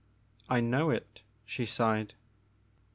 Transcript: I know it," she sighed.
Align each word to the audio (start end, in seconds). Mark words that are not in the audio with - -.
I 0.49 0.61
know 0.61 0.89
it," 0.89 1.21
she 1.45 1.63
sighed. 1.63 2.15